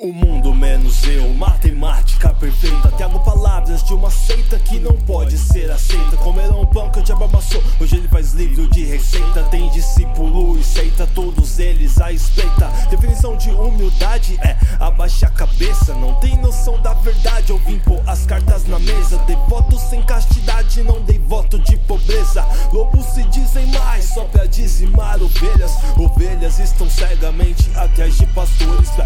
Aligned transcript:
O 0.00 0.10
mundo 0.10 0.54
menos 0.54 1.04
eu, 1.04 1.28
matemática 1.34 2.32
perfeita. 2.32 2.90
Trago 2.92 3.20
palavras 3.20 3.84
de 3.84 3.92
uma 3.92 4.10
seita 4.10 4.58
que 4.58 4.80
não 4.80 4.96
pode 4.96 5.36
ser 5.36 5.70
aceita. 5.70 6.16
Comeram 6.16 6.62
um 6.62 6.66
pão 6.66 6.90
que 6.90 6.98
o 6.98 7.02
diabo 7.02 7.24
amassou, 7.24 7.62
hoje 7.78 7.96
ele 7.96 8.08
faz 8.08 8.32
livro 8.32 8.66
de 8.68 8.84
receita. 8.86 9.42
Tem 9.44 9.68
discípulo 9.70 10.58
e 10.58 10.64
seita, 10.64 11.06
todos 11.14 11.58
eles 11.58 12.00
a 12.00 12.10
espreita. 12.10 12.68
Definição 12.88 13.36
de 13.36 13.50
humildade 13.50 14.38
é 14.42 14.56
abaixar 14.80 15.30
a 15.30 15.34
cabeça. 15.34 15.94
Não 15.94 16.14
tem 16.14 16.38
noção 16.38 16.80
da 16.80 16.94
verdade, 16.94 17.50
eu 17.50 17.58
vim 17.58 17.78
pôr 17.80 18.02
as 18.06 18.24
cartas 18.24 18.64
na 18.64 18.78
mesa. 18.78 19.18
Dei 19.26 19.36
voto 19.46 19.78
sem 19.78 20.02
castidade, 20.04 20.82
não 20.82 21.02
dei 21.02 21.18
voto 21.18 21.58
de 21.58 21.76
pobreza. 21.76 22.44
Lobos 22.72 23.04
se 23.06 23.22
dizem 23.24 23.66
mais, 23.66 24.06
só 24.06 24.24
pra 24.24 24.46
dizimar 24.46 25.22
ovelhas. 25.22 25.72
Ovelhas 25.98 26.58
estão 26.58 26.88
cegamente 26.88 27.70
atrás 27.76 28.16
de 28.16 28.26
pastores 28.28 28.88
Pra 28.90 29.04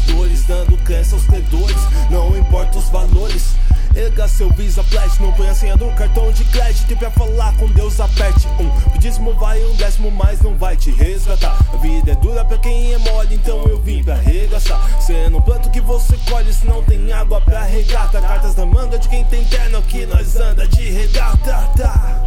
dores, 0.00 0.44
dando 0.44 0.76
crença 0.84 1.14
aos 1.14 1.24
credores. 1.24 1.76
Não 2.10 2.36
importa 2.36 2.78
os 2.78 2.88
valores. 2.88 3.54
Erga 3.94 4.28
seu 4.28 4.50
Visa 4.50 4.84
Platinum, 4.84 5.32
põe 5.32 5.48
a 5.48 5.54
senha 5.54 5.74
do 5.74 5.86
cartão 5.94 6.30
de 6.30 6.44
crédito 6.44 6.92
e 6.92 6.96
pra 6.96 7.10
falar 7.10 7.56
com 7.56 7.66
Deus 7.68 7.98
aperte 7.98 8.46
um. 8.60 8.98
dízimo 8.98 9.32
vai 9.34 9.58
um 9.64 9.74
décimo, 9.76 10.10
mas 10.10 10.42
não 10.42 10.54
vai 10.54 10.76
te 10.76 10.90
resgatar. 10.90 11.56
A 11.72 11.76
vida 11.78 12.12
é 12.12 12.14
dura 12.16 12.44
pra 12.44 12.58
quem 12.58 12.92
é 12.92 12.98
mole, 12.98 13.34
então 13.34 13.64
eu 13.64 13.80
vim 13.80 14.04
pra 14.04 14.14
arregaçar. 14.14 15.00
Cê 15.00 15.30
não 15.30 15.40
planta 15.40 15.68
o 15.68 15.72
que 15.72 15.80
você 15.80 16.14
colhe, 16.28 16.52
se 16.52 16.66
não 16.66 16.82
tem 16.82 17.10
água 17.10 17.40
pra 17.40 17.62
regata. 17.62 18.20
Cartas 18.20 18.54
na 18.54 18.66
manga 18.66 18.98
de 18.98 19.08
quem 19.08 19.24
tem 19.24 19.42
terno, 19.44 19.80
que 19.80 20.04
nós 20.04 20.36
anda 20.36 20.68
de 20.68 20.90
regata. 20.90 21.70
Tá. 21.78 22.22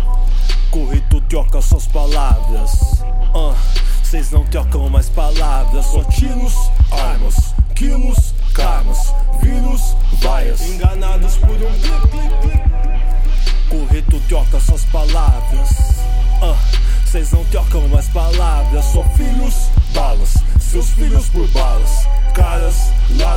Correto 0.72 1.22
troca 1.22 1.61
suas 1.61 1.86
palavras. 1.86 3.03
Uh. 3.36 3.53
Vocês 4.09 4.31
não 4.31 4.44
trocam 4.44 4.89
mais 4.89 5.08
palavras, 5.08 5.86
só 5.86 6.03
tiros, 6.05 6.55
armas, 6.89 7.36
Correto 14.50 14.59
troca 14.59 14.59
suas 14.59 14.86
palavras. 14.86 15.69
Vocês 17.05 17.31
uh, 17.31 17.38
não 17.38 17.45
trocam 17.45 17.88
mais 17.88 18.08
palavras, 18.09 18.86
só 18.86 19.03
filhos, 19.16 19.69
balas. 19.94 20.38
Seus 20.59 20.89
filhos 20.92 21.28
por 21.30 21.47
balas. 21.50 22.19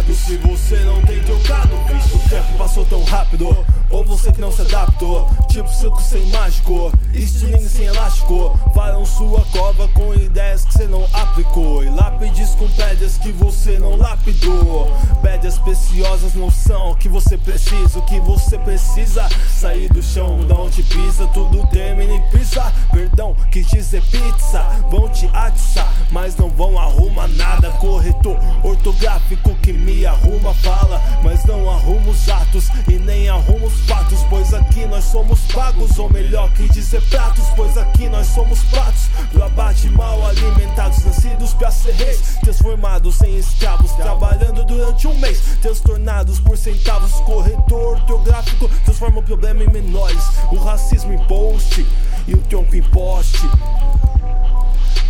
Lábios, 0.03 0.19
se 0.19 0.37
você 0.39 0.77
não 0.81 1.01
tem 1.03 1.21
trocado, 1.21 1.77
bicho. 1.87 2.17
O 2.17 2.29
tempo 2.29 2.59
passou 2.59 2.85
tão 2.85 3.05
rápido. 3.05 3.57
Ou 3.89 4.05
você 4.05 4.33
que 4.33 4.41
não 4.41 4.51
se 4.51 4.63
adaptou, 4.63 5.29
tipo 5.49 5.69
suco 5.69 6.01
sem 6.01 6.25
mágico, 6.31 6.91
estilingue 7.13 7.69
sem 7.69 7.85
elástico. 7.85 8.59
Farão 8.75 9.05
sua 9.05 9.45
cova 9.53 9.87
com 9.89 10.15
ideias 10.15 10.65
que 10.65 10.73
você 10.73 10.89
não 10.89 11.07
aplicou. 11.13 11.85
E 11.85 11.91
lápides 11.91 12.51
com 12.55 12.67
pedras 12.71 13.19
que 13.19 13.31
você 13.33 13.79
não 13.79 13.97
lapidou. 13.97 14.91
Pedras 15.23 15.59
preciosas 15.59 16.35
não 16.35 16.51
são 16.51 16.93
o 16.93 16.97
que 16.97 17.09
você 17.09 17.37
precisa. 17.37 17.99
O 17.99 18.03
que 18.03 18.19
você 18.21 18.59
precisa 18.59 19.29
sair 19.49 19.89
do 19.93 20.03
chão, 20.03 20.45
da 20.47 20.57
onde 20.57 20.83
pisa. 20.83 21.27
Tudo 21.29 21.65
termina 21.69 22.15
em 22.15 22.23
pizza. 22.31 22.73
Perdão, 22.91 23.37
quis 23.53 23.69
dizer 23.69 24.03
pizza. 24.11 24.63
Vão 24.91 25.09
te 25.11 25.29
atiçar, 25.33 25.93
mas 26.11 26.35
não 26.37 26.49
vão 26.49 26.79
arrumar 26.79 27.29
nada. 27.29 27.71
Corretor 27.73 28.39
ortográfico 28.83 29.55
que 29.63 29.73
me 29.73 30.05
arruma 30.05 30.53
fala, 30.55 31.01
mas 31.23 31.45
não 31.45 31.71
arruma 31.71 32.11
os 32.11 32.29
atos 32.29 32.69
e 32.89 32.99
nem 32.99 33.29
arruma 33.29 33.67
os 33.67 33.79
fatos, 33.87 34.25
pois 34.29 34.53
aqui 34.53 34.85
nós 34.87 35.05
somos 35.05 35.41
pagos, 35.53 35.97
ou 36.01 36.11
melhor 36.11 36.53
que 36.53 36.69
dizer 36.69 37.01
pratos, 37.03 37.45
pois 37.55 37.79
aqui 37.79 38.09
nós 38.09 38.27
somos 38.27 38.61
pratos 38.65 39.09
do 39.33 39.43
abate 39.43 39.89
mal 39.91 40.27
alimentados, 40.27 41.05
nascidos 41.05 41.55
pra 41.55 41.71
ser 41.71 41.93
reis, 41.93 42.39
transformados 42.43 43.21
em 43.23 43.37
escravos, 43.37 43.93
trabalhando 43.93 44.65
durante 44.65 45.07
um 45.07 45.17
mês, 45.19 45.41
transtornados 45.63 46.41
por 46.41 46.59
centavos, 46.59 47.13
corretor 47.21 47.99
ortográfico 47.99 48.69
transforma 48.85 49.21
o 49.21 49.23
problema 49.23 49.63
em 49.63 49.71
menores, 49.71 50.25
o 50.51 50.57
racismo 50.57 51.13
em 51.13 51.25
post 51.27 51.87
e 52.27 52.35
o 52.35 52.39
tronco 52.39 52.75
em 52.75 52.83
poste. 52.83 53.49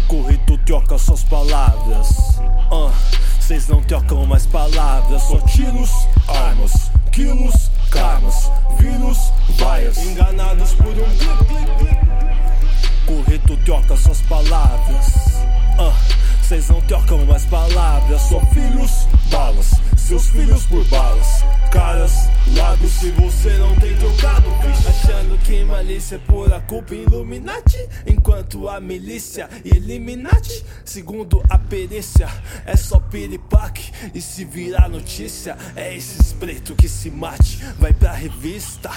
Corretor 0.07 0.59
troca 0.67 0.99
suas 0.99 1.23
palavras. 1.23 2.39
Uh, 2.71 2.93
Vocês 3.43 3.67
não 3.67 3.83
trocam 3.83 4.25
mais 4.25 4.47
palavras, 4.47 5.21
só 5.25 5.37
tiros, 5.41 5.91
armas, 6.29 6.93
quilos, 7.11 7.73
karmas, 7.91 8.49
vírus, 8.79 9.19
vaias. 9.59 9.99
Enganados 9.99 10.73
por 10.75 10.87
um 10.87 10.95
clique, 10.95 11.45
clique, 11.49 11.77
clique. 11.77 13.05
Correto 13.05 13.57
troca 13.65 13.97
suas 13.97 14.21
palavras. 14.23 15.07
Uh, 15.77 15.93
Vocês 16.41 16.69
não 16.69 16.81
trocam 16.83 17.27
mais 17.27 17.45
palavras, 17.47 18.23
só 18.23 18.41
filhos, 18.55 19.09
balas. 19.29 19.73
Seus 19.97 20.29
filhos 20.29 20.65
por 20.67 20.85
balas. 20.85 21.45
Caras, 21.73 22.29
lábios, 22.55 22.93
se 22.93 23.11
você 23.13 23.57
não 23.57 23.75
tem 23.77 23.97
trocado, 23.97 24.43
bicho. 24.61 24.89
Achando 24.91 25.39
que 25.39 25.65
malícia 25.65 26.17
é 26.17 26.19
pura 26.19 26.61
culpa 26.61 26.95
Illuminati. 26.95 27.79
Enquanto 28.07 28.69
a 28.69 28.79
milícia 28.79 29.49
Eliminati, 29.65 30.63
segundo 30.85 31.43
a 31.49 31.59
perícia, 31.59 32.29
é 32.67 32.77
só 32.77 33.01
piripaque. 33.01 33.91
E 34.15 34.21
se 34.21 34.45
virar 34.45 34.91
notícia, 34.91 35.57
é 35.75 35.97
esses 35.97 36.35
preto 36.35 36.75
que 36.75 36.87
se 36.87 37.11
mate. 37.11 37.65
Vai 37.79 37.95
pra 37.95 38.13
revista, 38.13 38.91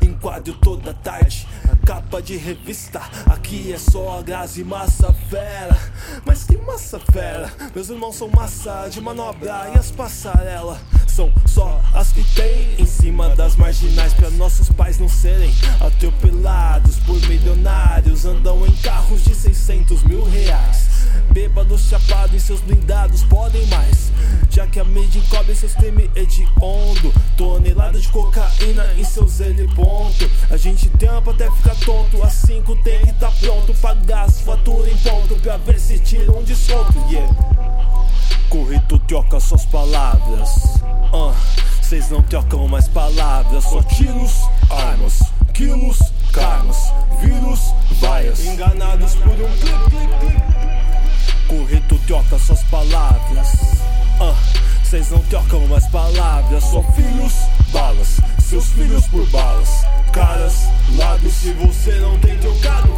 enquadro 0.00 0.54
toda 0.54 0.94
tarde. 0.94 1.48
Capa 1.84 2.22
de 2.22 2.36
revista, 2.36 3.00
aqui 3.26 3.72
é 3.72 3.78
só 3.78 4.20
a 4.20 4.22
Grazi 4.22 4.62
massa 4.62 5.12
fera. 5.28 5.76
Mas 6.24 6.44
que 6.44 6.56
massa 6.58 7.00
fera, 7.00 7.52
meus 7.74 7.90
irmãos 7.90 8.14
são 8.14 8.28
massa 8.28 8.86
de 8.88 9.00
manobra 9.00 9.72
e 9.74 9.78
as 9.78 9.90
passarelas 9.90 10.78
são 11.20 11.32
só 11.44 11.80
as 11.92 12.12
que 12.12 12.24
tem 12.34 12.76
em 12.78 12.86
cima 12.86 13.36
das 13.36 13.54
marginais 13.54 14.14
para 14.14 14.30
nossos 14.30 14.70
pais 14.70 14.98
não 14.98 15.08
serem 15.08 15.52
atropelados 15.78 16.96
por 17.00 17.20
milionários. 17.28 18.24
Andam 18.24 18.66
em 18.66 18.72
carros 18.76 19.22
de 19.24 19.34
600 19.34 20.02
mil 20.04 20.24
reais. 20.24 20.88
Bêbados 21.30 21.88
chapados 21.88 22.34
em 22.34 22.38
seus 22.38 22.62
blindados 22.62 23.22
podem 23.24 23.66
mais. 23.66 24.10
Já 24.48 24.66
que 24.66 24.80
a 24.80 24.84
mídia 24.84 25.18
encobre 25.18 25.54
seus 25.54 25.74
crimes 25.74 26.10
hediondo. 26.16 27.12
Tonelada 27.36 28.00
de 28.00 28.08
cocaína 28.08 28.86
em 28.96 29.04
seus 29.04 29.40
ponto 29.76 30.30
a 30.50 30.56
gente 30.56 30.88
trampa 30.90 31.32
até 31.32 31.50
ficar 31.50 31.74
tonto. 31.84 32.22
A 32.22 32.30
cinco 32.30 32.74
tem 32.76 32.98
que 33.04 33.12
tá 33.14 33.30
pronto 33.40 33.74
pagar 33.74 34.24
as 34.24 34.40
faturas 34.40 34.90
em 34.90 34.96
ponto 34.96 35.34
pra 35.42 35.58
ver 35.58 35.78
se 35.78 35.98
tira 35.98 36.32
um 36.32 36.42
desconto 36.42 36.98
yeah. 37.10 37.30
Correto 38.48 38.98
troca 39.00 39.38
suas 39.38 39.64
palavras. 39.66 40.69
Vocês 41.90 42.08
não 42.08 42.22
trocam 42.22 42.68
mais 42.68 42.86
palavras, 42.86 43.64
só 43.64 43.82
tiros, 43.82 44.48
armas, 44.70 45.24
quilos, 45.52 45.98
karmas, 46.32 46.76
vírus, 47.20 47.74
vaias. 48.00 48.38
Enganados 48.44 49.16
por 49.16 49.32
um 49.32 49.50
clique, 49.56 49.90
clique, 49.90 50.18
clique. 50.20 51.48
Correto 51.48 52.00
troca 52.06 52.38
suas 52.38 52.62
palavras. 52.62 53.54
Uh, 54.20 54.36
Vocês 54.84 55.10
não 55.10 55.18
trocam 55.24 55.66
mais 55.66 55.84
palavras, 55.88 56.62
só 56.62 56.80
filhos, 56.92 57.32
balas. 57.72 58.20
Seus 58.38 58.66
filhos 58.66 59.08
por 59.08 59.26
balas. 59.30 59.84
Caras, 60.12 60.68
lábios, 60.96 61.34
se 61.34 61.52
você 61.54 61.98
não 61.98 62.16
tem 62.20 62.38
trocado. 62.38 62.90